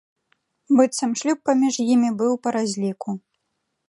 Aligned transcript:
Быццам, 0.77 1.11
шлюб 1.21 1.39
паміж 1.49 1.75
імі 1.93 2.09
быў 2.21 2.33
па 2.47 2.55
разліку. 2.57 3.09